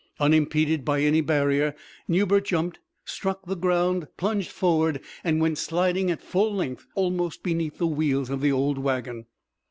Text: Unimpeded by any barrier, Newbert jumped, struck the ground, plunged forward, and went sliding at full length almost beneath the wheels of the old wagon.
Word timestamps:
Unimpeded 0.19 0.83
by 0.83 1.01
any 1.03 1.21
barrier, 1.21 1.75
Newbert 2.07 2.43
jumped, 2.45 2.79
struck 3.05 3.45
the 3.45 3.55
ground, 3.55 4.07
plunged 4.17 4.49
forward, 4.49 4.99
and 5.23 5.39
went 5.39 5.59
sliding 5.59 6.09
at 6.09 6.23
full 6.23 6.51
length 6.55 6.87
almost 6.95 7.43
beneath 7.43 7.77
the 7.77 7.85
wheels 7.85 8.31
of 8.31 8.41
the 8.41 8.51
old 8.51 8.79
wagon. 8.79 9.27